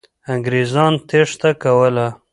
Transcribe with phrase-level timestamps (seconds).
[0.33, 2.07] انګریزان تېښته کوله.